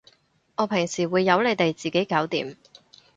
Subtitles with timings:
[0.55, 2.57] 我平時會由你哋自己搞掂